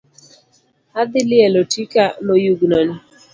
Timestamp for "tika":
1.71-2.03